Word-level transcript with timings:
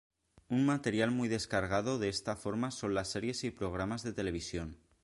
Un 0.49 0.65
material 0.65 1.11
muy 1.11 1.27
descargado 1.27 1.99
de 1.99 2.09
esta 2.09 2.35
forma 2.35 2.71
son 2.71 2.95
las 2.95 3.09
series 3.09 3.43
y 3.43 3.51
programas 3.51 4.01
de 4.01 4.13
televisión. 4.13 4.77